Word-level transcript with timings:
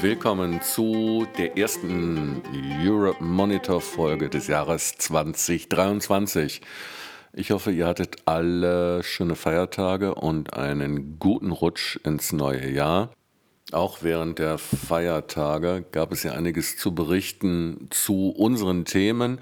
Willkommen 0.00 0.62
zu 0.62 1.26
der 1.38 1.58
ersten 1.58 2.42
Europe 2.84 3.22
Monitor 3.22 3.80
Folge 3.80 4.28
des 4.28 4.46
Jahres 4.46 4.92
2023. 4.96 6.60
Ich 7.32 7.50
hoffe, 7.50 7.72
ihr 7.72 7.86
hattet 7.86 8.16
alle 8.24 9.02
schöne 9.02 9.34
Feiertage 9.34 10.14
und 10.14 10.54
einen 10.54 11.18
guten 11.18 11.50
Rutsch 11.50 11.98
ins 12.04 12.32
neue 12.32 12.70
Jahr. 12.70 13.10
Auch 13.72 13.98
während 14.02 14.38
der 14.38 14.58
Feiertage 14.58 15.84
gab 15.92 16.12
es 16.12 16.22
ja 16.22 16.32
einiges 16.32 16.76
zu 16.76 16.94
berichten 16.94 17.88
zu 17.90 18.30
unseren 18.30 18.84
Themen. 18.84 19.40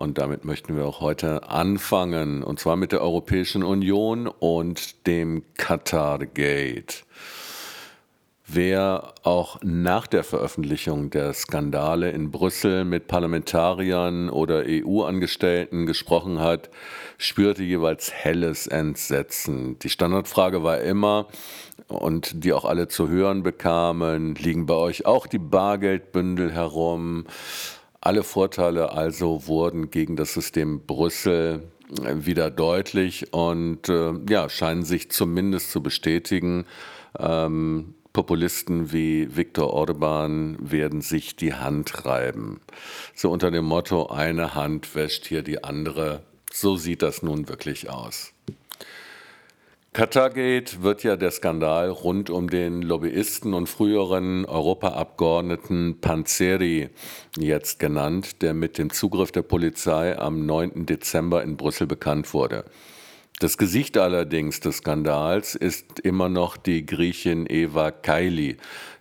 Und 0.00 0.16
damit 0.16 0.46
möchten 0.46 0.76
wir 0.76 0.86
auch 0.86 1.02
heute 1.02 1.50
anfangen, 1.50 2.42
und 2.42 2.58
zwar 2.58 2.76
mit 2.76 2.90
der 2.90 3.02
Europäischen 3.02 3.62
Union 3.62 4.28
und 4.28 5.06
dem 5.06 5.42
Qatar 5.58 6.24
Gate. 6.24 7.04
Wer 8.46 9.12
auch 9.24 9.58
nach 9.62 10.06
der 10.06 10.24
Veröffentlichung 10.24 11.10
der 11.10 11.34
Skandale 11.34 12.12
in 12.12 12.30
Brüssel 12.30 12.86
mit 12.86 13.08
Parlamentariern 13.08 14.30
oder 14.30 14.64
EU-Angestellten 14.66 15.84
gesprochen 15.84 16.40
hat, 16.40 16.70
spürte 17.18 17.62
jeweils 17.62 18.10
helles 18.10 18.66
Entsetzen. 18.68 19.78
Die 19.80 19.90
Standardfrage 19.90 20.62
war 20.62 20.80
immer, 20.80 21.26
und 21.88 22.42
die 22.42 22.54
auch 22.54 22.64
alle 22.64 22.88
zu 22.88 23.10
hören 23.10 23.42
bekamen, 23.42 24.34
liegen 24.34 24.64
bei 24.64 24.74
euch 24.74 25.04
auch 25.04 25.26
die 25.26 25.38
Bargeldbündel 25.38 26.52
herum? 26.52 27.26
Alle 28.00 28.22
Vorteile 28.22 28.92
also 28.92 29.46
wurden 29.46 29.90
gegen 29.90 30.16
das 30.16 30.32
System 30.32 30.86
Brüssel 30.86 31.70
wieder 31.90 32.50
deutlich 32.50 33.32
und 33.32 33.88
äh, 33.88 34.12
ja, 34.28 34.48
scheinen 34.48 34.84
sich 34.84 35.10
zumindest 35.10 35.70
zu 35.70 35.82
bestätigen. 35.82 36.64
Ähm, 37.18 37.94
Populisten 38.12 38.92
wie 38.92 39.36
Viktor 39.36 39.72
Orban 39.72 40.56
werden 40.60 41.00
sich 41.00 41.36
die 41.36 41.54
Hand 41.54 42.04
reiben. 42.06 42.60
So 43.14 43.30
unter 43.30 43.50
dem 43.50 43.66
Motto, 43.66 44.06
eine 44.06 44.54
Hand 44.54 44.94
wäscht 44.94 45.26
hier 45.26 45.42
die 45.42 45.62
andere. 45.62 46.22
So 46.52 46.76
sieht 46.76 47.02
das 47.02 47.22
nun 47.22 47.48
wirklich 47.48 47.90
aus. 47.90 48.32
Qatargate 49.92 50.84
wird 50.84 51.02
ja 51.02 51.16
der 51.16 51.32
Skandal 51.32 51.90
rund 51.90 52.30
um 52.30 52.48
den 52.48 52.80
Lobbyisten 52.80 53.54
und 53.54 53.68
früheren 53.68 54.44
Europaabgeordneten 54.44 56.00
Panzeri 56.00 56.90
jetzt 57.36 57.80
genannt, 57.80 58.40
der 58.40 58.54
mit 58.54 58.78
dem 58.78 58.90
Zugriff 58.90 59.32
der 59.32 59.42
Polizei 59.42 60.16
am 60.16 60.46
9. 60.46 60.86
Dezember 60.86 61.42
in 61.42 61.56
Brüssel 61.56 61.88
bekannt 61.88 62.32
wurde. 62.34 62.66
Das 63.40 63.58
Gesicht 63.58 63.98
allerdings 63.98 64.60
des 64.60 64.76
Skandals 64.76 65.56
ist 65.56 65.98
immer 65.98 66.28
noch 66.28 66.56
die 66.56 66.86
Griechin 66.86 67.46
Eva 67.48 67.90
Kaili, 67.90 68.58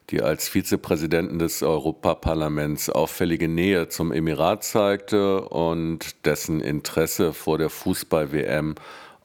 die 0.09 0.23
als 0.23 0.49
Vizepräsidentin 0.49 1.37
des 1.37 1.61
Europaparlaments 1.61 2.89
auffällige 2.89 3.47
Nähe 3.47 3.89
zum 3.89 4.11
Emirat 4.11 4.63
zeigte 4.63 5.41
und 5.49 6.25
dessen 6.25 6.61
Interesse 6.61 7.33
vor 7.33 7.59
der 7.59 7.69
Fußball-WM 7.69 8.73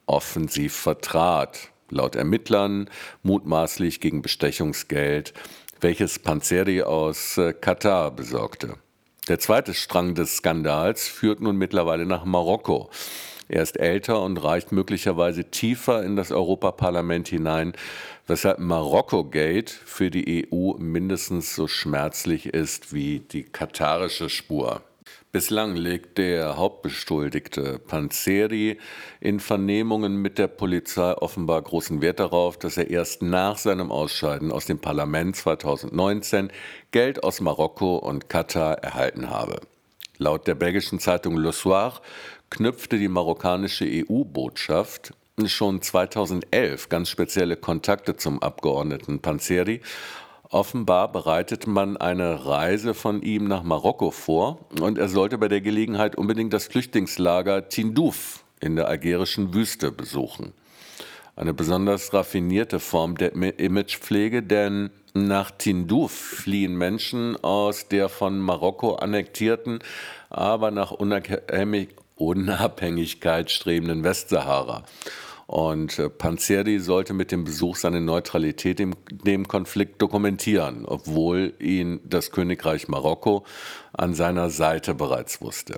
offensiv 0.07 0.75
vertrat. 0.75 1.71
Laut 1.91 2.17
Ermittlern 2.17 2.89
mutmaßlich 3.23 4.01
gegen 4.01 4.23
Bestechungsgeld, 4.23 5.35
welches 5.81 6.19
Panzeri 6.19 6.83
aus 6.83 7.39
äh, 7.39 7.53
Katar 7.53 8.11
besorgte. 8.11 8.77
Der 9.29 9.39
zweite 9.39 9.75
Strang 9.75 10.15
des 10.15 10.37
Skandals 10.37 11.09
führt 11.09 11.41
nun 11.41 11.57
mittlerweile 11.57 12.05
nach 12.05 12.25
Marokko. 12.25 12.91
Er 13.49 13.63
ist 13.63 13.79
älter 13.79 14.23
und 14.23 14.39
reicht 14.39 14.73
möglicherweise 14.73 15.45
tiefer 15.45 16.03
in 16.03 16.17
das 16.17 16.31
Europaparlament 16.31 17.29
hinein, 17.29 17.75
weshalb 18.27 18.59
Marokko-Gate 18.59 19.71
für 19.71 20.11
die 20.11 20.49
EU 20.53 20.73
mindestens 20.79 21.55
so 21.55 21.69
schmerzlich 21.69 22.47
ist 22.47 22.95
wie 22.95 23.21
die 23.21 23.45
katarische 23.45 24.31
Spur. 24.31 24.83
Bislang 25.35 25.75
legt 25.75 26.19
der 26.19 26.57
Hauptbeschuldigte 26.59 27.81
Panzeri 27.81 28.79
in 29.19 29.41
Vernehmungen 29.41 30.23
mit 30.23 30.39
der 30.39 30.47
Polizei 30.47 31.13
offenbar 31.13 31.61
großen 31.61 32.01
Wert 32.01 32.21
darauf, 32.21 32.57
dass 32.57 32.77
er 32.77 32.89
erst 32.89 33.21
nach 33.21 33.59
seinem 33.59 33.91
Ausscheiden 33.91 34.53
aus 34.53 34.67
dem 34.67 34.79
Parlament 34.79 35.35
2019 35.35 36.53
Geld 36.93 37.25
aus 37.25 37.41
Marokko 37.41 37.97
und 37.97 38.29
Katar 38.29 38.75
erhalten 38.75 39.29
habe. 39.29 39.61
Laut 40.19 40.47
der 40.47 40.55
belgischen 40.55 41.01
Zeitung 41.01 41.37
Le 41.37 41.53
Soir 41.53 42.01
knüpfte 42.51 42.97
die 42.97 43.09
marokkanische 43.09 43.87
EU-Botschaft 43.87 45.15
schon 45.47 45.83
2011 45.83 46.89
ganz 46.89 47.09
spezielle 47.09 47.57
Kontakte 47.57 48.17
zum 48.17 48.41
Abgeordneten 48.41 49.19
Panzeri. 49.19 49.81
Offenbar 50.55 51.11
bereitet 51.11 51.67
man 51.67 51.97
eine 51.97 52.47
Reise 52.47 52.95
von 52.95 53.23
ihm 53.23 53.49
nach 53.49 53.65
Marokko 53.65 54.13
vor 54.13 54.61
und 54.81 54.99
er 54.99 55.09
sollte 55.09 55.37
bei 55.37 55.49
der 55.49 55.61
Gelegenheit 55.61 56.15
unbedingt 56.15 56.53
das 56.53 56.67
Flüchtlingslager 56.67 57.69
Tindouf 57.69 58.45
in 58.61 58.77
der 58.77 58.87
algerischen 58.87 59.53
Wüste 59.53 59.91
besuchen. 59.91 60.53
Eine 61.35 61.55
besonders 61.55 62.15
raffinierte 62.15 62.79
Form 62.79 63.17
der 63.17 63.35
Imagepflege, 63.35 64.45
denn 64.45 64.91
nach 65.13 65.51
Tindouf 65.51 66.13
fliehen 66.13 66.77
Menschen 66.77 67.37
aus 67.43 67.89
der 67.89 68.09
von 68.09 68.39
Marokko 68.39 68.95
annektierten, 68.95 69.81
aber 70.31 70.71
nach 70.71 70.93
Unabhängigkeit 72.15 73.51
strebenden 73.51 74.05
Westsahara. 74.05 74.85
Und 75.47 75.99
äh, 75.99 76.09
Panzeri 76.09 76.79
sollte 76.79 77.13
mit 77.13 77.31
dem 77.31 77.45
Besuch 77.45 77.77
seine 77.77 78.01
Neutralität 78.01 78.81
in 78.81 78.97
dem 79.11 79.47
Konflikt 79.47 80.01
dokumentieren, 80.01 80.87
obwohl 80.87 81.53
ihn 81.59 82.01
das 82.05 82.31
Königreich 82.31 82.89
Marokko 82.89 83.45
an 83.93 84.15
seiner 84.15 84.49
Seite 84.51 84.95
bereits 84.95 85.43
wusste. 85.43 85.77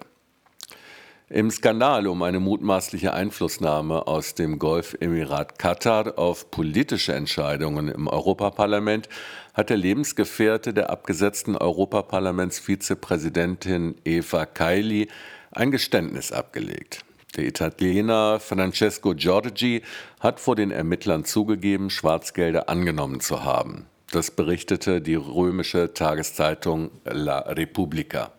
Im 1.29 1.51
Skandal 1.51 2.07
um 2.07 2.23
eine 2.23 2.39
mutmaßliche 2.39 3.13
Einflussnahme 3.13 4.07
aus 4.07 4.35
dem 4.35 4.61
Golfemirat 4.61 5.59
Katar 5.59 6.21
auf 6.21 6.53
politische 6.53 7.15
Entscheidungen 7.15 7.89
im 7.89 8.07
Europaparlament 8.07 9.09
hat 9.53 9.71
der 9.71 9.77
Lebensgefährte 9.77 10.73
der 10.73 10.91
abgesetzten 10.91 11.57
Europaparlamentsvizepräsidentin 11.57 13.97
Eva 14.05 14.47
Kaili 14.47 15.09
ein 15.51 15.73
Geständnis 15.73 16.31
abgelegt. 16.31 17.06
Der 17.37 17.45
Italiener 17.45 18.41
Francesco 18.41 19.15
Giorgi 19.15 19.83
hat 20.21 20.41
vor 20.41 20.57
den 20.57 20.71
Ermittlern 20.71 21.25
zugegeben, 21.27 21.91
Schwarzgelder 21.91 22.71
angenommen 22.71 23.21
zu 23.21 23.45
haben. 23.45 23.87
Das 24.11 24.31
berichtete 24.31 25.03
die 25.03 25.17
römische 25.17 25.93
Tageszeitung 25.93 26.91
La 27.05 27.41
Repubblica. 27.41 28.33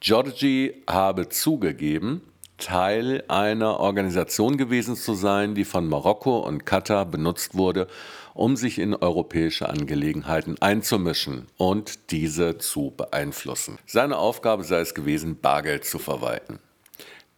Giorgi 0.00 0.82
habe 0.86 1.30
zugegeben, 1.30 2.20
Teil 2.58 3.24
einer 3.28 3.80
Organisation 3.80 4.56
gewesen 4.56 4.96
zu 4.96 5.14
sein, 5.14 5.54
die 5.54 5.64
von 5.64 5.88
Marokko 5.88 6.38
und 6.38 6.66
Katar 6.66 7.06
benutzt 7.06 7.54
wurde, 7.54 7.86
um 8.34 8.56
sich 8.56 8.78
in 8.78 8.94
europäische 8.94 9.68
Angelegenheiten 9.68 10.60
einzumischen 10.60 11.46
und 11.56 12.10
diese 12.10 12.58
zu 12.58 12.92
beeinflussen. 12.94 13.78
Seine 13.86 14.18
Aufgabe 14.18 14.64
sei 14.64 14.80
es 14.80 14.94
gewesen, 14.94 15.40
Bargeld 15.40 15.84
zu 15.84 15.98
verwalten. 15.98 16.58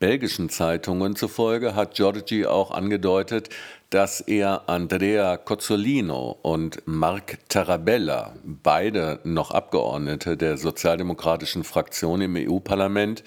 Belgischen 0.00 0.48
Zeitungen 0.48 1.16
zufolge 1.16 1.74
hat 1.74 1.96
Giorgi 1.96 2.46
auch 2.46 2.70
angedeutet, 2.70 3.48
dass 3.90 4.20
er 4.20 4.68
Andrea 4.68 5.36
Cozzolino 5.36 6.38
und 6.42 6.80
Marc 6.86 7.38
Tarabella, 7.48 8.36
beide 8.44 9.18
noch 9.24 9.50
Abgeordnete 9.50 10.36
der 10.36 10.56
sozialdemokratischen 10.56 11.64
Fraktion 11.64 12.20
im 12.20 12.36
EU-Parlament, 12.36 13.24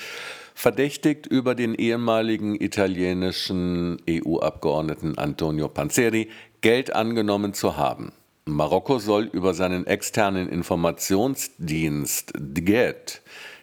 verdächtigt, 0.56 1.28
über 1.28 1.56
den 1.56 1.76
ehemaligen 1.76 2.56
italienischen 2.56 4.02
EU-Abgeordneten 4.10 5.18
Antonio 5.18 5.68
Panzeri 5.68 6.30
Geld 6.62 6.96
angenommen 6.96 7.54
zu 7.54 7.76
haben. 7.76 8.14
Marokko 8.46 8.98
soll 9.00 9.26
über 9.26 9.54
seinen 9.54 9.86
externen 9.88 10.48
Informationsdienst 10.48 12.32
DGET 12.38 13.22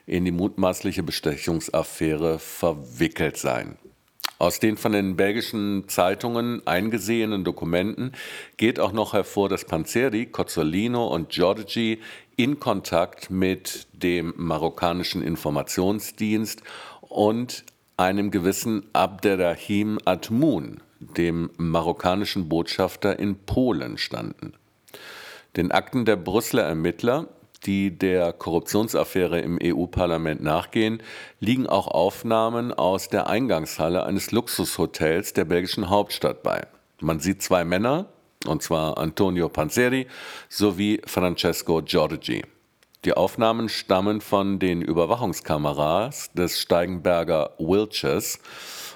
in 0.09 0.25
die 0.25 0.33
mutmaßliche 0.33 1.03
Bestechungsaffäre 1.03 2.39
verwickelt 2.39 3.37
sein. 3.37 3.77
Aus 4.39 4.61
den 4.61 4.77
von 4.77 4.93
den 4.93 5.17
belgischen 5.17 5.89
Zeitungen 5.89 6.65
eingesehenen 6.67 7.45
Dokumenten 7.45 8.13
geht 8.57 8.81
auch 8.81 8.93
noch 8.93 9.13
hervor, 9.13 9.49
dass 9.49 9.65
Panzeri, 9.65 10.27
Cozzolino 10.27 11.09
und 11.09 11.31
Giorgi 11.31 12.01
in 12.37 12.59
Kontakt 12.59 13.31
mit 13.31 13.89
dem 13.93 14.33
marokkanischen 14.37 15.23
Informationsdienst 15.23 16.63
und 17.03 17.65
einem 17.97 18.31
gewissen 18.31 18.87
Abderrahim 18.93 19.99
Atmoun, 20.05 20.81
dem 21.01 21.51
marokkanischen 21.57 22.49
Botschafter 22.49 23.19
in 23.19 23.35
Polen, 23.35 23.99
standen. 23.99 24.55
Den 25.57 25.73
Akten 25.73 26.05
der 26.05 26.17
Brüsseler 26.17 26.63
Ermittler 26.63 27.29
die 27.65 27.97
der 27.97 28.33
Korruptionsaffäre 28.33 29.41
im 29.41 29.59
EU-Parlament 29.63 30.43
nachgehen, 30.43 31.03
liegen 31.41 31.67
auch 31.67 31.89
Aufnahmen 31.89 32.73
aus 32.73 33.09
der 33.09 33.29
Eingangshalle 33.29 34.05
eines 34.05 34.31
Luxushotels 34.31 35.33
der 35.33 35.45
belgischen 35.45 35.91
Hauptstadt 35.91 36.43
bei. 36.43 36.67
Man 37.01 37.21
sieht 37.21 37.43
zwei 37.43 37.65
Männer, 37.65 38.07
und 38.47 38.63
zwar 38.63 38.99
Antonio 38.99 39.49
Panzeri 39.49 40.07
sowie 40.49 41.01
Francesco 41.05 41.83
Giorgi. 41.83 42.43
Die 43.05 43.15
Aufnahmen 43.15 43.69
stammen 43.69 44.21
von 44.21 44.59
den 44.59 44.83
Überwachungskameras 44.83 46.33
des 46.33 46.61
Steigenberger 46.61 47.55
Wilches, 47.59 48.41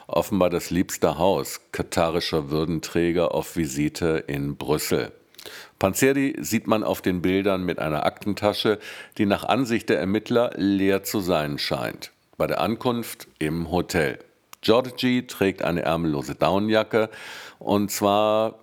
offenbar 0.08 0.50
das 0.50 0.70
liebste 0.70 1.18
Haus 1.18 1.60
katarischer 1.70 2.50
Würdenträger 2.50 3.34
auf 3.34 3.56
Visite 3.56 4.24
in 4.26 4.56
Brüssel. 4.56 5.12
Panzeri 5.78 6.36
sieht 6.40 6.66
man 6.66 6.84
auf 6.84 7.02
den 7.02 7.22
Bildern 7.22 7.64
mit 7.64 7.78
einer 7.78 8.06
Aktentasche, 8.06 8.78
die 9.18 9.26
nach 9.26 9.44
Ansicht 9.44 9.88
der 9.88 9.98
Ermittler 9.98 10.52
leer 10.56 11.02
zu 11.02 11.20
sein 11.20 11.58
scheint. 11.58 12.12
Bei 12.36 12.46
der 12.46 12.60
Ankunft 12.60 13.28
im 13.38 13.70
Hotel. 13.70 14.18
Giorgi 14.60 15.26
trägt 15.26 15.62
eine 15.62 15.82
ärmellose 15.82 16.36
Daunenjacke 16.36 17.10
und 17.58 17.90
zwar 17.90 18.58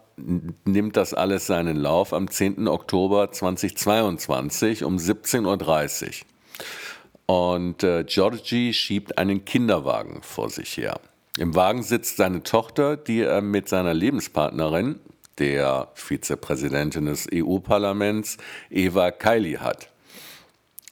nimmt 0.65 0.97
das 0.97 1.13
alles 1.13 1.47
seinen 1.47 1.77
Lauf 1.77 2.13
am 2.13 2.29
10. 2.29 2.67
Oktober 2.67 3.31
2022 3.31 4.83
um 4.83 4.97
17.30 4.97 6.05
Uhr. 6.07 6.13
Und 7.25 7.83
äh, 7.83 8.03
Giorgi 8.05 8.73
schiebt 8.73 9.17
einen 9.17 9.45
Kinderwagen 9.45 10.21
vor 10.23 10.49
sich 10.49 10.77
her. 10.77 10.99
Im 11.37 11.55
Wagen 11.55 11.83
sitzt 11.83 12.17
seine 12.17 12.43
Tochter, 12.43 12.97
die 12.97 13.21
er 13.21 13.41
mit 13.41 13.69
seiner 13.69 13.93
Lebenspartnerin, 13.93 14.99
der 15.39 15.89
Vizepräsidentin 15.93 17.05
des 17.05 17.27
EU-Parlaments, 17.33 18.37
Eva 18.69 19.11
Kaili 19.11 19.53
hat. 19.53 19.89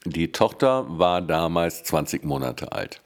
Die 0.06 0.32
Tochter 0.32 0.86
war 0.88 1.22
damals 1.22 1.84
20 1.84 2.24
Monate 2.24 2.72
alt. 2.72 3.02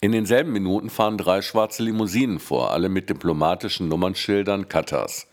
In 0.00 0.12
denselben 0.12 0.52
Minuten 0.52 0.90
fahren 0.90 1.16
drei 1.16 1.40
schwarze 1.40 1.82
Limousinen 1.82 2.38
vor, 2.38 2.72
alle 2.72 2.88
mit 2.88 3.08
diplomatischen 3.08 3.88
Nummernschildern 3.88 4.68
Katars. 4.68 5.26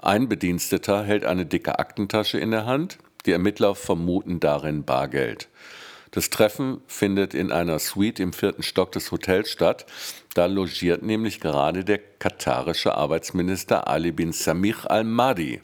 Ein 0.00 0.28
Bediensteter 0.28 1.04
hält 1.04 1.24
eine 1.24 1.44
dicke 1.44 1.78
Aktentasche 1.78 2.38
in 2.38 2.50
der 2.50 2.64
Hand. 2.64 2.98
Die 3.26 3.32
Ermittler 3.32 3.74
vermuten 3.74 4.40
darin 4.40 4.84
Bargeld. 4.84 5.48
Das 6.10 6.30
Treffen 6.30 6.80
findet 6.86 7.34
in 7.34 7.52
einer 7.52 7.78
Suite 7.78 8.20
im 8.20 8.32
vierten 8.32 8.62
Stock 8.62 8.92
des 8.92 9.10
Hotels 9.12 9.50
statt. 9.50 9.84
Da 10.38 10.46
logiert 10.46 11.02
nämlich 11.02 11.40
gerade 11.40 11.84
der 11.84 11.98
katarische 11.98 12.94
Arbeitsminister 12.94 13.88
Ali 13.88 14.12
bin 14.12 14.30
Samih 14.30 14.76
al-Mahdi. 14.84 15.60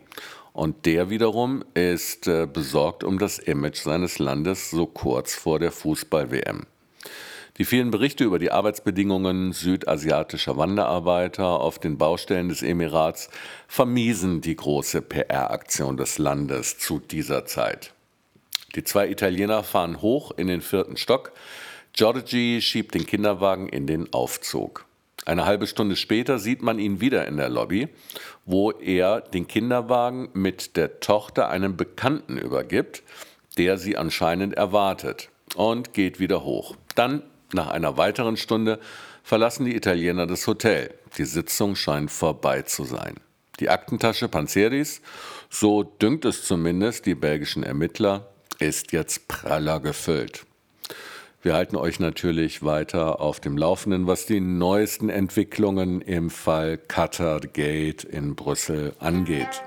Und 0.53 0.85
der 0.85 1.11
wiederum 1.11 1.65
ist 1.75 2.27
äh, 2.27 2.49
besorgt 2.53 3.05
um 3.05 3.21
das 3.21 3.39
Image 3.39 3.77
seines 3.77 4.19
Landes 4.19 4.73
so 4.73 4.87
kurz 4.87 5.33
vor 5.37 5.61
der 5.61 5.71
Fußball-WM. 5.71 6.67
Die 7.57 7.65
vielen 7.65 7.93
Berichte 7.93 8.25
über 8.25 8.41
die 8.41 8.51
Arbeitsbedingungen 8.51 9.53
südasiatischer 9.53 10.57
Wanderarbeiter 10.57 11.47
auf 11.47 11.79
den 11.79 11.97
Baustellen 11.97 12.49
des 12.49 12.65
Emirats 12.65 13.31
vermiesen 13.69 14.41
die 14.41 14.57
große 14.57 15.03
PR-Aktion 15.03 15.97
des 15.97 16.19
Landes 16.19 16.79
zu 16.79 16.99
dieser 16.99 17.45
Zeit. 17.47 17.95
Die 18.75 18.83
zwei 18.83 19.09
Italiener 19.09 19.63
fahren 19.63 20.03
hoch 20.03 20.33
in 20.37 20.49
den 20.49 20.63
vierten 20.63 20.97
Stock. 20.97 21.31
Giorgi 21.97 22.61
schiebt 22.61 22.97
den 22.97 23.07
Kinderwagen 23.07 23.69
in 23.69 23.87
den 23.87 24.13
Aufzug. 24.13 24.85
Eine 25.27 25.45
halbe 25.45 25.69
Stunde 25.69 25.95
später 25.95 26.41
sieht 26.41 26.61
man 26.61 26.81
ihn 26.81 27.01
wieder 27.01 27.29
in 27.29 27.37
der 27.37 27.49
Lobby, 27.49 27.87
wo 28.45 28.73
er 28.73 29.21
den 29.21 29.47
Kinderwagen 29.47 30.29
mit 30.33 30.77
der 30.77 30.99
Tochter 30.99 31.51
einem 31.51 31.77
Bekannten 31.77 32.37
übergibt, 32.37 33.05
der 33.59 33.79
sie 33.79 33.97
anscheinend 33.97 34.55
erwartet, 34.55 35.29
und 35.55 35.95
geht 35.95 36.19
wieder 36.19 36.43
hoch. 36.43 36.75
Dann 36.97 37.23
nach 37.53 37.69
einer 37.69 37.97
weiteren 37.97 38.37
Stunde 38.37 38.81
verlassen 39.23 39.65
die 39.65 39.77
Italiener 39.77 40.27
das 40.27 40.49
Hotel. 40.49 40.93
Die 41.17 41.25
Sitzung 41.25 41.77
scheint 41.77 42.11
vorbei 42.11 42.63
zu 42.63 42.83
sein. 42.83 43.15
Die 43.61 43.69
Aktentasche 43.69 44.27
Panzeris, 44.27 45.01
so 45.49 45.85
dünkt 45.85 46.25
es 46.25 46.45
zumindest 46.45 47.07
die 47.07 47.15
belgischen 47.15 47.63
Ermittler, 47.63 48.27
ist 48.59 48.91
jetzt 48.91 49.29
praller 49.29 49.79
gefüllt. 49.79 50.45
Wir 51.45 51.53
halten 51.53 51.77
euch 51.77 52.01
natürlich 52.01 52.63
weiter 52.63 53.21
auf 53.21 53.39
dem 53.39 53.59
Laufenden, 53.59 54.07
was 54.07 54.25
die 54.25 54.41
neuesten 54.41 55.11
Entwicklungen 55.11 56.01
im 56.01 56.31
Fall 56.31 56.79
Qatar 56.79 57.41
Gate 57.41 58.03
in 58.03 58.35
Brüssel 58.35 58.95
angeht. 58.99 59.63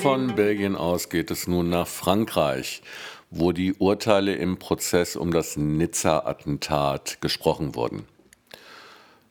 Von 0.00 0.36
Belgien 0.36 0.76
aus 0.76 1.08
geht 1.08 1.32
es 1.32 1.48
nun 1.48 1.68
nach 1.68 1.88
Frankreich, 1.88 2.82
wo 3.30 3.50
die 3.50 3.74
Urteile 3.74 4.36
im 4.36 4.60
Prozess 4.60 5.16
um 5.16 5.32
das 5.32 5.56
Nizza-Attentat 5.56 7.20
gesprochen 7.20 7.74
wurden. 7.74 8.06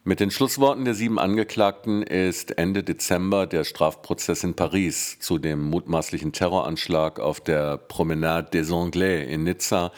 Mit 0.05 0.19
den 0.19 0.31
Schlussworten 0.31 0.83
der 0.83 0.95
sieben 0.95 1.17
Angeklagten 1.17 2.03
ist 2.03 2.57
Ende 2.57 2.83
Dezember 2.83 3.47
der 3.47 3.63
Strafprozess 3.63 4.43
in 4.43 4.53
Paris 4.53 5.17
zu 5.19 5.37
dem 5.37 5.63
mutmaßlichen 5.69 6.33
Terroranschlag 6.33 7.21
auf 7.21 7.39
der 7.39 7.77
Promenade 7.77 8.49
des 8.51 8.69
Anglais 8.69 9.25
in 9.25 9.43
Nizza 9.43 9.93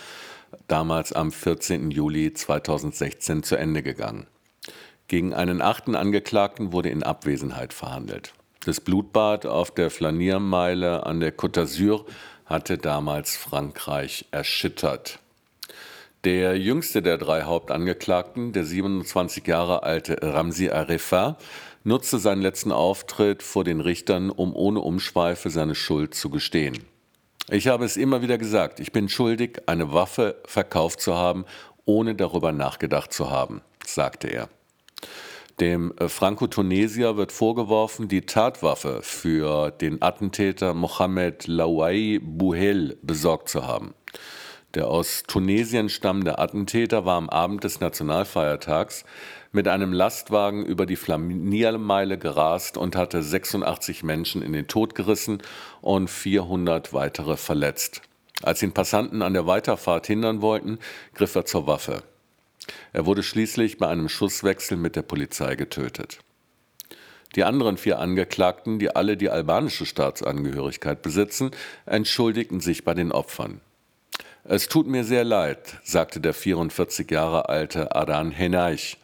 damals 0.68 1.12
am 1.12 1.32
14. 1.32 1.90
Juli 1.90 2.32
2016 2.32 3.42
zu 3.42 3.56
Ende 3.56 3.82
gegangen. 3.82 4.28
Gegen 5.08 5.34
einen 5.34 5.64
achten 5.64 5.96
Angeklagten 5.96 6.72
wurde 6.72 6.90
in 6.90 7.02
Abwesenheit 7.02 7.74
verhandelt. 7.74 8.36
Das 8.64 8.82
Blutbad 8.82 9.48
auf 9.48 9.72
der 9.72 9.90
Flaniermeile 9.90 11.04
an 11.04 11.20
der 11.20 11.36
Côte 11.36 11.62
d'Azur 11.62 12.06
hatte 12.46 12.78
damals 12.78 13.38
Frankreich 13.38 14.26
erschüttert. 14.30 15.18
Der 16.26 16.58
jüngste 16.58 17.04
der 17.04 17.20
drei 17.20 17.44
Hauptangeklagten, 17.44 18.52
der 18.52 18.66
27 18.66 19.46
Jahre 19.46 19.84
alte 19.84 20.18
Ramsi 20.24 20.72
Arefa, 20.72 21.38
nutzte 21.84 22.18
seinen 22.18 22.42
letzten 22.42 22.72
Auftritt 22.72 23.44
vor 23.44 23.64
den 23.64 23.80
Richtern, 23.80 24.32
um 24.32 24.56
ohne 24.56 24.80
Umschweife 24.80 25.52
seine 25.52 25.76
Schuld 25.76 26.16
zu 26.16 26.32
gestehen. 26.32 26.80
Ich 27.52 27.68
habe 27.68 27.86
es 27.86 27.96
immer 27.96 28.24
wieder 28.24 28.40
gesagt, 28.40 28.80
ich 28.80 28.92
bin 28.92 29.08
schuldig, 29.08 29.62
eine 29.68 29.94
Waffe 29.94 30.42
verkauft 30.48 31.00
zu 31.00 31.14
haben, 31.14 31.46
ohne 31.86 32.16
darüber 32.16 32.52
nachgedacht 32.52 33.14
zu 33.14 33.30
haben, 33.30 33.62
sagte 33.86 34.28
er. 34.28 34.50
Dem 35.60 35.94
äh, 36.00 36.10
Franco-Tunesier 36.10 37.18
wird 37.18 37.34
vorgeworfen, 37.34 38.08
die 38.08 38.22
Tatwaffe 38.22 39.02
für 39.04 39.70
den 39.70 40.02
Attentäter 40.02 40.74
Mohamed 40.74 41.46
Lawai 41.46 42.20
Bouhel 42.20 42.98
besorgt 43.04 43.48
zu 43.48 43.68
haben. 43.68 43.94
Der 44.76 44.90
aus 44.90 45.24
Tunesien 45.26 45.88
stammende 45.88 46.38
Attentäter 46.38 47.06
war 47.06 47.16
am 47.16 47.30
Abend 47.30 47.64
des 47.64 47.80
Nationalfeiertags 47.80 49.06
mit 49.54 49.70
einem 49.70 49.94
Lastwagen 49.94 50.66
über 50.66 50.86
die 50.86 50.98
Flaniermeile 50.98 52.18
gerast 52.18 52.78
und 52.78 52.98
hatte 52.98 53.24
86 53.24 54.04
Menschen 54.04 54.42
in 54.42 54.52
den 54.52 54.68
Tod 54.68 54.94
gerissen 54.94 55.42
und 55.80 56.10
400 56.10 56.92
weitere 56.92 57.38
verletzt. 57.38 58.02
Als 58.44 58.62
ihn 58.62 58.74
Passanten 58.74 59.22
an 59.22 59.34
der 59.34 59.48
Weiterfahrt 59.48 60.08
hindern 60.08 60.42
wollten, 60.42 60.80
griff 61.14 61.36
er 61.36 61.46
zur 61.46 61.68
Waffe. 61.68 62.04
Er 62.92 63.06
wurde 63.06 63.24
schließlich 63.24 63.78
bei 63.78 63.88
einem 63.88 64.10
Schusswechsel 64.10 64.76
mit 64.76 64.98
der 64.98 65.04
Polizei 65.04 65.56
getötet. 65.56 66.20
Die 67.38 67.46
anderen 67.46 67.78
vier 67.78 68.00
Angeklagten, 68.00 68.78
die 68.78 68.94
alle 68.94 69.16
die 69.16 69.30
albanische 69.30 69.86
Staatsangehörigkeit 69.86 71.02
besitzen, 71.02 71.52
entschuldigten 71.86 72.60
sich 72.60 72.84
bei 72.84 72.94
den 72.94 73.14
Opfern. 73.14 73.62
Es 74.48 74.68
tut 74.68 74.86
mir 74.86 75.04
sehr 75.04 75.24
leid, 75.24 75.80
sagte 75.84 76.20
der 76.20 76.36
44 76.36 77.10
Jahre 77.10 77.50
alte 77.50 77.96
Adan 77.96 78.30
Henaich, 78.30 78.98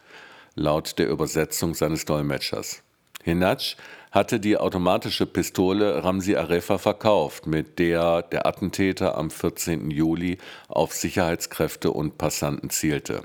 laut 0.54 1.00
der 1.00 1.08
Übersetzung 1.08 1.74
seines 1.74 2.04
Dolmetschers. 2.04 2.84
Henach 3.24 3.74
hatte 4.12 4.38
die 4.38 4.56
automatische 4.56 5.26
Pistole 5.26 6.04
Ramsi 6.04 6.36
Arefa 6.36 6.78
verkauft, 6.78 7.48
mit 7.48 7.80
der 7.80 8.22
der 8.22 8.46
Attentäter 8.46 9.18
am 9.18 9.32
14. 9.32 9.90
Juli 9.90 10.38
auf 10.68 10.92
Sicherheitskräfte 10.92 11.90
und 11.90 12.18
Passanten 12.18 12.70
zielte. 12.70 13.22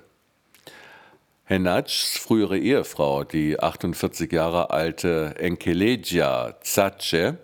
Henachs 1.43 2.17
frühere 2.17 2.57
Ehefrau, 2.57 3.25
die 3.25 3.59
48 3.59 4.31
Jahre 4.31 4.71
alte 4.71 5.35
Enkeleja 5.37 6.55
Zace, 6.61 7.35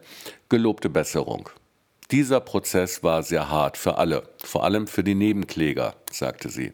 gelobte 0.49 0.89
Besserung. 0.89 1.51
Dieser 2.13 2.41
Prozess 2.41 3.01
war 3.01 3.23
sehr 3.23 3.49
hart 3.49 3.75
für 3.75 3.97
alle, 3.97 4.21
vor 4.37 4.63
allem 4.63 4.85
für 4.85 5.03
die 5.03 5.15
Nebenkläger, 5.15 5.95
sagte 6.11 6.49
sie. 6.49 6.71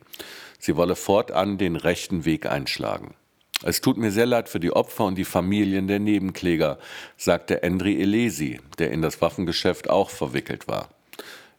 Sie 0.59 0.75
wolle 0.75 0.97
fortan 0.97 1.57
den 1.57 1.77
rechten 1.77 2.25
Weg 2.25 2.45
einschlagen. 2.45 3.15
Es 3.63 3.79
tut 3.79 3.95
mir 3.95 4.11
sehr 4.11 4.25
leid 4.25 4.49
für 4.49 4.59
die 4.59 4.73
Opfer 4.73 5.05
und 5.05 5.15
die 5.15 5.23
Familien 5.23 5.87
der 5.87 5.99
Nebenkläger, 5.99 6.77
sagte 7.15 7.63
Endri 7.63 8.01
Elesi, 8.01 8.59
der 8.79 8.91
in 8.91 9.01
das 9.01 9.21
Waffengeschäft 9.21 9.89
auch 9.89 10.09
verwickelt 10.09 10.67
war. 10.67 10.89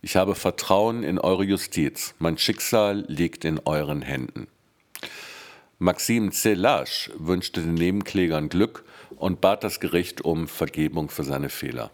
Ich 0.03 0.15
habe 0.15 0.35
Vertrauen 0.35 1.03
in 1.03 1.19
eure 1.19 1.45
Justiz. 1.45 2.15
Mein 2.19 2.37
Schicksal 2.37 3.07
liegt 3.09 3.47
in 3.47 3.61
euren 3.65 4.03
Händen. 4.03 4.47
Maxim 5.79 6.33
Zelage 6.33 7.11
wünschte 7.17 7.63
den 7.63 7.77
Nebenklägern 7.77 8.51
Glück 8.51 8.85
und 9.17 9.41
bat 9.41 9.65
das 9.65 9.81
Gericht 9.81 10.21
um 10.21 10.49
Vergebung 10.49 11.09
für 11.09 11.25
seine 11.25 11.49
Fehler. 11.49 11.91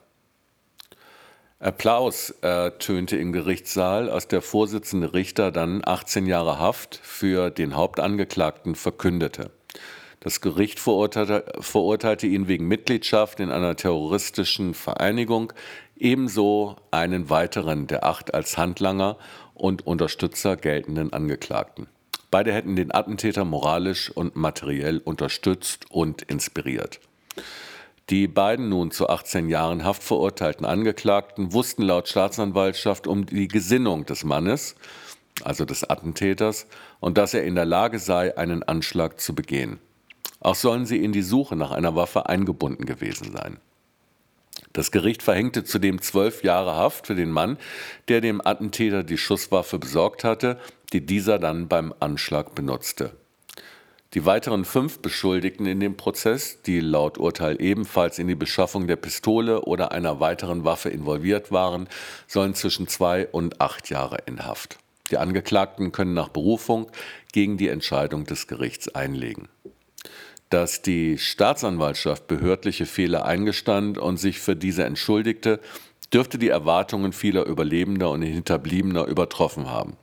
Applaus 1.58 2.30
ertönte 2.42 3.16
im 3.16 3.32
Gerichtssaal, 3.32 4.10
als 4.10 4.28
der 4.28 4.42
Vorsitzende 4.42 5.14
Richter 5.14 5.50
dann 5.50 5.80
18 5.82 6.26
Jahre 6.26 6.58
Haft 6.58 7.00
für 7.02 7.48
den 7.48 7.74
Hauptangeklagten 7.74 8.74
verkündete. 8.74 9.50
Das 10.20 10.42
Gericht 10.42 10.78
verurteilte, 10.78 11.46
verurteilte, 11.60 12.26
ihn 12.26 12.46
wegen 12.46 12.68
Mitgliedschaft 12.68 13.40
in 13.40 13.50
einer 13.50 13.74
terroristischen 13.74 14.74
Vereinigung, 14.74 15.54
ebenso 15.96 16.76
einen 16.90 17.30
weiteren 17.30 17.86
der 17.86 18.04
acht 18.04 18.34
als 18.34 18.58
Handlanger 18.58 19.16
und 19.54 19.86
Unterstützer 19.86 20.58
geltenden 20.58 21.14
Angeklagten. 21.14 21.86
Beide 22.30 22.52
hätten 22.52 22.76
den 22.76 22.94
Attentäter 22.94 23.46
moralisch 23.46 24.10
und 24.10 24.36
materiell 24.36 24.98
unterstützt 24.98 25.90
und 25.90 26.20
inspiriert. 26.20 27.00
Die 28.08 28.28
beiden 28.28 28.68
nun 28.68 28.92
zu 28.92 29.08
18 29.08 29.48
Jahren 29.48 29.82
Haft 29.82 30.04
verurteilten 30.04 30.64
Angeklagten 30.64 31.52
wussten 31.52 31.82
laut 31.82 32.08
Staatsanwaltschaft 32.08 33.08
um 33.08 33.26
die 33.26 33.48
Gesinnung 33.48 34.06
des 34.06 34.22
Mannes, 34.22 34.76
also 35.42 35.64
des 35.64 35.82
Attentäters, 35.90 36.68
und 37.00 37.18
dass 37.18 37.34
er 37.34 37.42
in 37.42 37.56
der 37.56 37.64
Lage 37.64 37.98
sei, 37.98 38.38
einen 38.38 38.62
Anschlag 38.62 39.20
zu 39.20 39.34
begehen. 39.34 39.80
Auch 40.38 40.54
sollen 40.54 40.86
sie 40.86 41.02
in 41.02 41.10
die 41.10 41.22
Suche 41.22 41.56
nach 41.56 41.72
einer 41.72 41.96
Waffe 41.96 42.28
eingebunden 42.28 42.86
gewesen 42.86 43.32
sein. 43.32 43.58
Das 44.72 44.92
Gericht 44.92 45.24
verhängte 45.24 45.64
zudem 45.64 46.00
zwölf 46.00 46.44
Jahre 46.44 46.76
Haft 46.76 47.08
für 47.08 47.16
den 47.16 47.32
Mann, 47.32 47.58
der 48.06 48.20
dem 48.20 48.40
Attentäter 48.40 49.02
die 49.02 49.18
Schusswaffe 49.18 49.80
besorgt 49.80 50.22
hatte, 50.22 50.60
die 50.92 51.04
dieser 51.04 51.40
dann 51.40 51.66
beim 51.66 51.92
Anschlag 51.98 52.54
benutzte. 52.54 53.16
Die 54.16 54.24
weiteren 54.24 54.64
fünf 54.64 55.00
Beschuldigten 55.00 55.66
in 55.66 55.78
dem 55.78 55.98
Prozess, 55.98 56.62
die 56.62 56.80
laut 56.80 57.18
Urteil 57.18 57.60
ebenfalls 57.60 58.18
in 58.18 58.28
die 58.28 58.34
Beschaffung 58.34 58.86
der 58.86 58.96
Pistole 58.96 59.60
oder 59.60 59.92
einer 59.92 60.20
weiteren 60.20 60.64
Waffe 60.64 60.88
involviert 60.88 61.52
waren, 61.52 61.86
sollen 62.26 62.54
zwischen 62.54 62.88
zwei 62.88 63.26
und 63.26 63.60
acht 63.60 63.90
Jahre 63.90 64.16
in 64.24 64.46
Haft. 64.46 64.78
Die 65.10 65.18
Angeklagten 65.18 65.92
können 65.92 66.14
nach 66.14 66.30
Berufung 66.30 66.90
gegen 67.34 67.58
die 67.58 67.68
Entscheidung 67.68 68.24
des 68.24 68.46
Gerichts 68.46 68.88
einlegen. 68.94 69.48
Dass 70.48 70.80
die 70.80 71.18
Staatsanwaltschaft 71.18 72.26
behördliche 72.26 72.86
Fehler 72.86 73.26
eingestand 73.26 73.98
und 73.98 74.16
sich 74.16 74.40
für 74.40 74.56
diese 74.56 74.84
entschuldigte, 74.84 75.60
dürfte 76.10 76.38
die 76.38 76.48
Erwartungen 76.48 77.12
vieler 77.12 77.44
Überlebender 77.44 78.08
und 78.08 78.22
Hinterbliebener 78.22 79.04
übertroffen 79.04 79.68
haben. 79.68 79.98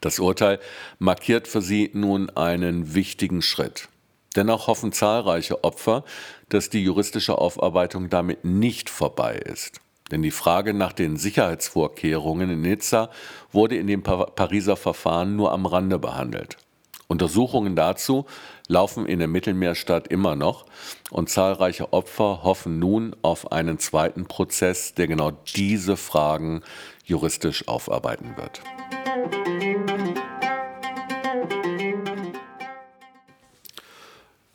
Das 0.00 0.18
Urteil 0.18 0.58
markiert 0.98 1.48
für 1.48 1.62
sie 1.62 1.90
nun 1.92 2.30
einen 2.30 2.94
wichtigen 2.94 3.42
Schritt. 3.42 3.88
Dennoch 4.36 4.66
hoffen 4.66 4.92
zahlreiche 4.92 5.62
Opfer, 5.62 6.04
dass 6.48 6.68
die 6.68 6.82
juristische 6.82 7.38
Aufarbeitung 7.38 8.10
damit 8.10 8.44
nicht 8.44 8.90
vorbei 8.90 9.36
ist. 9.36 9.80
Denn 10.10 10.22
die 10.22 10.30
Frage 10.30 10.74
nach 10.74 10.92
den 10.92 11.16
Sicherheitsvorkehrungen 11.16 12.50
in 12.50 12.60
Nizza 12.60 13.10
wurde 13.52 13.76
in 13.76 13.86
dem 13.86 14.02
Pariser 14.02 14.76
Verfahren 14.76 15.36
nur 15.36 15.52
am 15.52 15.66
Rande 15.66 15.98
behandelt. 15.98 16.58
Untersuchungen 17.06 17.76
dazu 17.76 18.26
laufen 18.66 19.06
in 19.06 19.18
der 19.18 19.28
Mittelmeerstadt 19.28 20.08
immer 20.08 20.36
noch 20.36 20.66
und 21.10 21.28
zahlreiche 21.28 21.92
Opfer 21.92 22.42
hoffen 22.42 22.78
nun 22.78 23.14
auf 23.22 23.52
einen 23.52 23.78
zweiten 23.78 24.26
Prozess, 24.26 24.94
der 24.94 25.06
genau 25.06 25.30
diese 25.54 25.96
Fragen 25.96 26.62
juristisch 27.04 27.68
aufarbeiten 27.68 28.36
wird. 28.36 28.62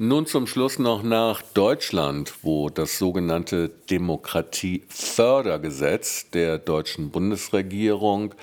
Nun 0.01 0.25
zum 0.25 0.48
Schluss 0.48 0.79
noch 0.79 1.03
nach 1.03 1.41
Deutschland, 1.41 2.36
wo 2.41 2.70
das 2.70 2.98
sogenannte 2.98 3.68
Demokratiefördergesetz 3.68 6.29
der 6.29 6.58
deutschen 6.58 7.10
Bundesregierung 7.10 8.34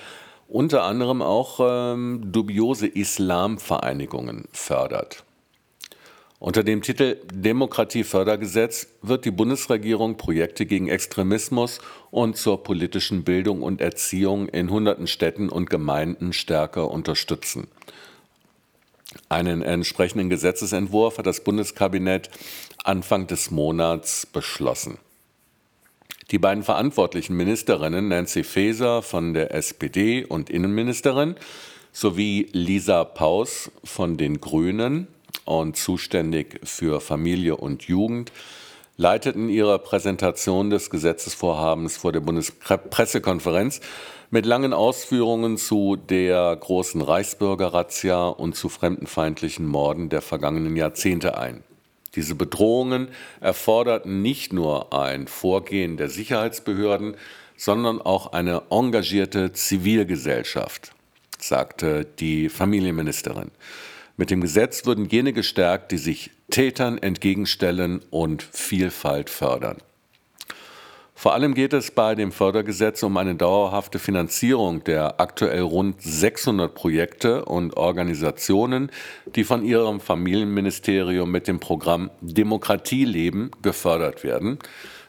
unter 0.47 0.83
anderem 0.83 1.23
auch 1.23 1.59
ähm, 1.59 2.31
dubiose 2.31 2.85
Islamvereinigungen 2.85 4.47
fördert. 4.51 5.23
Unter 6.37 6.63
dem 6.63 6.83
Titel 6.83 7.17
Demokratiefördergesetz 7.33 8.89
wird 9.01 9.25
die 9.25 9.31
Bundesregierung 9.31 10.15
Projekte 10.15 10.67
gegen 10.67 10.89
Extremismus 10.89 11.79
und 12.11 12.37
zur 12.37 12.61
politischen 12.61 13.23
Bildung 13.23 13.63
und 13.63 13.81
Erziehung 13.81 14.47
in 14.47 14.69
hunderten 14.69 15.07
Städten 15.07 15.49
und 15.49 15.71
Gemeinden 15.71 16.33
stärker 16.33 16.91
unterstützen. 16.91 17.67
Einen 19.29 19.61
entsprechenden 19.61 20.29
Gesetzesentwurf 20.29 21.17
hat 21.17 21.25
das 21.27 21.43
Bundeskabinett 21.43 22.29
Anfang 22.83 23.27
des 23.27 23.51
Monats 23.51 24.25
beschlossen. 24.25 24.97
Die 26.31 26.39
beiden 26.39 26.63
verantwortlichen 26.63 27.37
Ministerinnen 27.37 28.09
Nancy 28.09 28.43
Faeser 28.43 29.01
von 29.01 29.33
der 29.33 29.53
SPD 29.53 30.25
und 30.25 30.49
Innenministerin 30.49 31.35
sowie 31.93 32.49
Lisa 32.51 33.05
Paus 33.05 33.71
von 33.83 34.17
den 34.17 34.41
Grünen 34.41 35.07
und 35.45 35.77
zuständig 35.77 36.59
für 36.63 36.99
Familie 36.99 37.55
und 37.55 37.83
Jugend 37.83 38.33
leiteten 38.97 39.47
ihre 39.47 39.77
Präsentation 39.79 40.71
des 40.71 40.89
Gesetzesvorhabens 40.89 41.97
vor 41.97 42.11
der 42.11 42.19
Bundespressekonferenz 42.19 43.79
mit 44.31 44.45
langen 44.45 44.73
Ausführungen 44.73 45.57
zu 45.57 45.95
der 45.95 46.55
großen 46.55 47.01
Reichsbürgerrazzia 47.01 48.27
und 48.27 48.55
zu 48.55 48.67
fremdenfeindlichen 48.69 49.65
Morden 49.65 50.09
der 50.09 50.21
vergangenen 50.21 50.75
Jahrzehnte 50.75 51.37
ein. 51.37 51.63
Diese 52.15 52.33
Bedrohungen 52.33 53.09
erforderten 53.39 54.23
nicht 54.23 54.51
nur 54.51 54.91
ein 54.91 55.27
Vorgehen 55.27 55.97
der 55.97 56.09
Sicherheitsbehörden, 56.09 57.15
sondern 57.55 58.01
auch 58.01 58.33
eine 58.33 58.63
engagierte 58.71 59.53
Zivilgesellschaft, 59.53 60.93
sagte 61.37 62.05
die 62.19 62.49
Familienministerin. 62.49 63.51
Mit 64.19 64.31
dem 64.31 64.41
Gesetz 64.41 64.87
würden 64.87 65.05
jene 65.05 65.31
gestärkt, 65.31 65.91
die 65.91 65.99
sich 65.99 66.31
Tätern 66.49 66.97
entgegenstellen 66.97 68.01
und 68.09 68.41
Vielfalt 68.41 69.29
fördern. 69.29 69.77
Vor 71.13 71.33
allem 71.33 71.53
geht 71.53 71.73
es 71.73 71.91
bei 71.91 72.15
dem 72.15 72.31
Fördergesetz 72.31 73.03
um 73.03 73.15
eine 73.17 73.35
dauerhafte 73.35 73.99
Finanzierung 73.99 74.83
der 74.83 75.19
aktuell 75.19 75.61
rund 75.61 76.01
600 76.01 76.73
Projekte 76.73 77.45
und 77.45 77.77
Organisationen, 77.77 78.91
die 79.35 79.43
von 79.43 79.63
ihrem 79.63 79.99
Familienministerium 79.99 81.31
mit 81.31 81.47
dem 81.47 81.59
Programm 81.59 82.09
Demokratie 82.21 83.05
leben 83.05 83.51
gefördert 83.61 84.23
werden, 84.23 84.57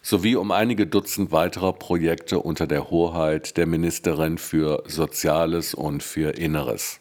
sowie 0.03 0.37
um 0.37 0.51
einige 0.51 0.87
Dutzend 0.87 1.33
weiterer 1.33 1.73
Projekte 1.73 2.41
unter 2.41 2.67
der 2.67 2.91
Hoheit 2.91 3.57
der 3.57 3.67
Ministerin 3.67 4.37
für 4.37 4.83
Soziales 4.87 5.73
und 5.73 6.03
für 6.03 6.31
Inneres. 6.37 7.01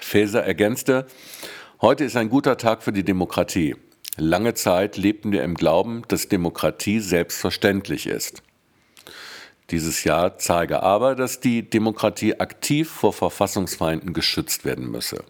Faeser 0.00 0.44
ergänzte, 0.44 1.06
heute 1.80 2.04
ist 2.04 2.16
ein 2.16 2.28
guter 2.28 2.56
Tag 2.56 2.82
für 2.82 2.92
die 2.92 3.04
Demokratie. 3.04 3.76
Lange 4.16 4.54
Zeit 4.54 4.96
lebten 4.96 5.32
wir 5.32 5.42
im 5.42 5.54
Glauben, 5.54 6.02
dass 6.08 6.28
Demokratie 6.28 7.00
selbstverständlich 7.00 8.06
ist. 8.06 8.42
Dieses 9.70 10.04
Jahr 10.04 10.36
zeige 10.36 10.82
aber, 10.82 11.14
dass 11.14 11.40
die 11.40 11.68
Demokratie 11.68 12.38
aktiv 12.38 12.90
vor 12.90 13.12
Verfassungsfeinden 13.12 14.12
geschützt 14.12 14.64
werden 14.64 14.90
müsse. 14.90 15.24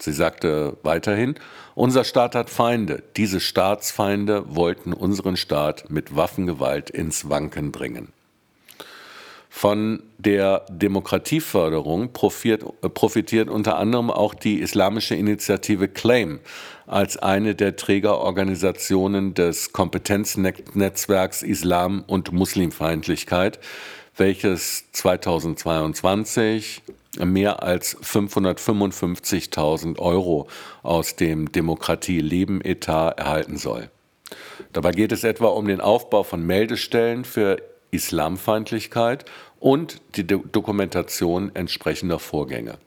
Sie 0.00 0.12
sagte 0.12 0.76
weiterhin, 0.82 1.36
unser 1.74 2.04
Staat 2.04 2.34
hat 2.34 2.50
Feinde. 2.50 3.02
Diese 3.16 3.40
Staatsfeinde 3.40 4.44
wollten 4.54 4.92
unseren 4.92 5.36
Staat 5.36 5.90
mit 5.90 6.14
Waffengewalt 6.14 6.90
ins 6.90 7.28
Wanken 7.28 7.72
bringen. 7.72 8.12
Von 9.50 10.02
der 10.18 10.66
Demokratieförderung 10.68 12.12
profitiert, 12.12 12.64
profitiert, 12.94 13.48
unter 13.48 13.78
anderem 13.78 14.10
auch 14.10 14.34
die 14.34 14.60
islamische 14.60 15.14
Initiative 15.14 15.88
Claim 15.88 16.40
als 16.86 17.16
eine 17.16 17.54
der 17.54 17.76
Trägerorganisationen 17.76 19.34
des 19.34 19.72
Kompetenznetzwerks 19.72 21.42
Islam 21.42 22.04
und 22.06 22.32
Muslimfeindlichkeit, 22.32 23.58
welches 24.16 24.90
2022 24.92 26.82
mehr 27.24 27.62
als 27.62 27.96
555.000 28.02 29.98
Euro 29.98 30.48
aus 30.82 31.16
dem 31.16 31.50
Demokratie-Leben-Etat 31.50 33.18
erhalten 33.18 33.56
soll. 33.56 33.90
Dabei 34.72 34.92
geht 34.92 35.12
es 35.12 35.24
etwa 35.24 35.46
um 35.48 35.66
den 35.66 35.80
Aufbau 35.80 36.22
von 36.22 36.44
Meldestellen 36.44 37.24
für 37.24 37.56
Islamfeindlichkeit 37.90 39.24
und 39.60 40.00
die 40.16 40.26
Dokumentation 40.26 41.50
entsprechender 41.54 42.18
Vorgänge. 42.18 42.78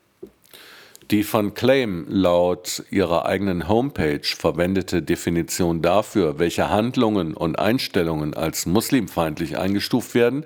Die 1.11 1.23
von 1.23 1.53
Claim 1.53 2.05
laut 2.07 2.83
ihrer 2.89 3.25
eigenen 3.25 3.67
Homepage 3.67 4.21
verwendete 4.23 5.01
Definition 5.01 5.81
dafür, 5.81 6.39
welche 6.39 6.69
Handlungen 6.69 7.33
und 7.33 7.59
Einstellungen 7.59 8.33
als 8.33 8.65
muslimfeindlich 8.65 9.57
eingestuft 9.57 10.15
werden, 10.15 10.45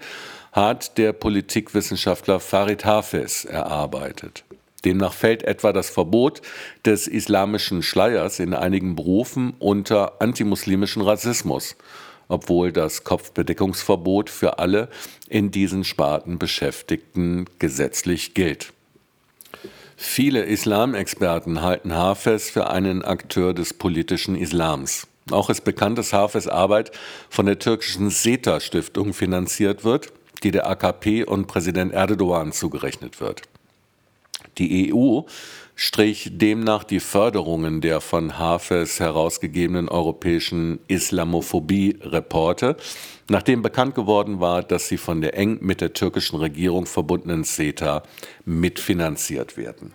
hat 0.51 0.97
der 0.97 1.13
Politikwissenschaftler 1.13 2.39
Farid 2.39 2.83
Hafez 2.83 3.45
erarbeitet. 3.45 4.43
Demnach 4.85 5.13
fällt 5.13 5.43
etwa 5.43 5.71
das 5.71 5.89
Verbot 5.91 6.41
des 6.83 7.07
islamischen 7.07 7.83
Schleiers 7.83 8.39
in 8.39 8.53
einigen 8.53 8.95
Berufen 8.95 9.53
unter 9.59 10.19
antimuslimischen 10.19 11.03
Rassismus 11.03 11.75
obwohl 12.27 12.71
das 12.71 13.03
Kopfbedeckungsverbot 13.03 14.29
für 14.29 14.59
alle 14.59 14.89
in 15.29 15.51
diesen 15.51 15.83
Sparten 15.83 16.39
Beschäftigten 16.39 17.45
gesetzlich 17.59 18.33
gilt. 18.33 18.73
Viele 19.97 20.43
Islamexperten 20.43 21.61
halten 21.61 21.93
Hafez 21.93 22.49
für 22.49 22.69
einen 22.69 23.03
Akteur 23.03 23.53
des 23.53 23.73
politischen 23.73 24.35
Islams. 24.35 25.07
Auch 25.31 25.49
ist 25.49 25.63
bekannt, 25.63 25.97
dass 25.97 26.13
Hafez 26.13 26.47
Arbeit 26.47 26.91
von 27.29 27.45
der 27.45 27.59
türkischen 27.59 28.09
SETA-Stiftung 28.09 29.13
finanziert 29.13 29.83
wird, 29.83 30.11
die 30.43 30.51
der 30.51 30.67
AKP 30.69 31.23
und 31.23 31.47
Präsident 31.47 31.93
Erdogan 31.93 32.51
zugerechnet 32.51 33.21
wird. 33.21 33.41
Die 34.57 34.93
EU 34.93 35.21
strich 35.75 36.29
demnach 36.31 36.83
die 36.83 37.01
Förderungen 37.01 37.81
der 37.81 37.99
von 37.99 38.39
Hafez 38.39 38.99
herausgegebenen 38.99 39.89
europäischen 39.89 40.79
Islamophobie-Reporte, 40.87 42.77
nachdem 43.29 43.61
bekannt 43.61 43.95
geworden 43.95 44.39
war, 44.39 44.63
dass 44.63 44.87
sie 44.87 44.97
von 44.97 45.21
der 45.21 45.37
eng 45.37 45.57
mit 45.61 45.81
der 45.81 45.93
türkischen 45.93 46.37
Regierung 46.37 46.85
verbundenen 46.85 47.43
CETA 47.43 48.03
mitfinanziert 48.45 49.57
werden. 49.57 49.93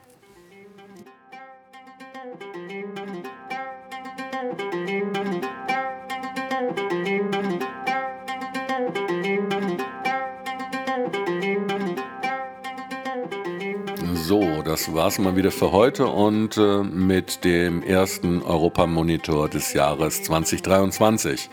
So, 14.61 14.65
das 14.67 14.93
war's 14.93 15.19
mal 15.19 15.37
wieder 15.37 15.53
für 15.53 15.73
heute 15.73 16.07
und 16.07 16.59
äh, 16.59 16.83
mit 16.83 17.45
dem 17.45 17.83
ersten 17.83 18.43
Europamonitor 18.43 19.49
des 19.49 19.73
Jahres 19.73 20.23
2023. 20.25 21.49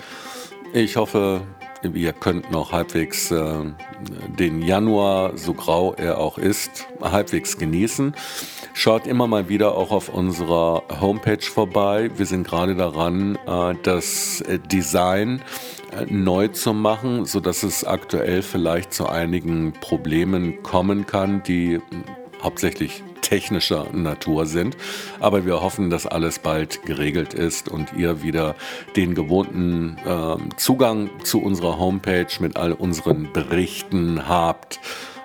Ich 0.74 0.98
hoffe, 0.98 1.40
ihr 1.94 2.12
könnt 2.12 2.52
noch 2.52 2.74
halbwegs 2.74 3.32
äh, 3.32 3.60
den 4.38 4.62
Januar, 4.62 5.38
so 5.38 5.54
grau 5.54 5.94
er 5.94 6.18
auch 6.18 6.38
ist, 6.38 6.86
halbwegs 7.00 7.58
genießen. 7.58 8.14
Schaut 8.74 9.08
immer 9.08 9.26
mal 9.26 9.48
wieder 9.48 9.78
auch 9.78 9.92
auf 9.92 10.10
unserer 10.10 10.84
Homepage 11.00 11.42
vorbei. 11.42 12.12
Wir 12.18 12.26
sind 12.26 12.46
gerade 12.46 12.76
daran, 12.76 13.38
äh, 13.48 13.76
das 13.84 14.44
Design 14.70 15.42
äh, 15.94 16.06
neu 16.10 16.50
zu 16.50 16.74
machen, 16.74 17.24
sodass 17.24 17.64
es 17.64 17.86
aktuell 17.86 18.42
vielleicht 18.42 18.94
zu 18.94 19.08
einigen 19.08 19.72
Problemen 19.80 20.62
kommen 20.62 21.06
kann, 21.06 21.42
die 21.44 21.80
hauptsächlich 22.42 23.04
technischer 23.22 23.88
Natur 23.92 24.46
sind. 24.46 24.78
Aber 25.20 25.46
wir 25.46 25.62
hoffen, 25.62 25.90
dass 25.90 26.06
alles 26.08 26.40
bald 26.40 26.84
geregelt 26.84 27.34
ist 27.34 27.68
und 27.68 27.94
ihr 27.94 28.22
wieder 28.24 28.56
den 28.96 29.16
gewohnten 29.16 29.98
äh, 30.06 30.56
Zugang 30.58 31.10
zu 31.24 31.42
unserer 31.42 31.78
Homepage 31.78 32.28
mit 32.40 32.56
all 32.56 32.72
unseren 32.72 33.32
Berichten 33.34 34.28
habt. 34.28 34.80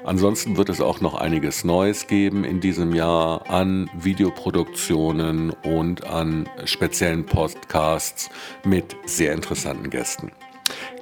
Ansonsten 0.04 0.57
wird 0.57 0.69
es 0.69 0.81
auch 0.81 1.00
noch 1.00 1.14
einiges 1.14 1.62
Neues 1.62 2.09
geben 2.09 2.42
in 2.42 2.61
diesem 2.61 2.92
Jahr 2.92 3.49
an 3.49 3.88
Videoproduktionen 3.95 5.50
und 5.50 6.04
an 6.04 6.49
speziellen 6.64 7.25
Podcasts 7.25 8.28
mit 8.64 8.97
sehr 9.07 9.33
interessanten 9.33 9.90
Gästen. 9.90 10.33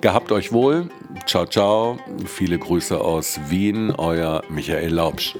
Gehabt 0.02 0.32
euch 0.32 0.52
wohl. 0.52 0.90
Ciao, 1.26 1.46
ciao. 1.46 1.98
Viele 2.26 2.58
Grüße 2.58 3.00
aus 3.00 3.40
Wien. 3.48 3.90
Euer 3.90 4.42
Michael 4.50 4.92
Laubsch. 4.92 5.36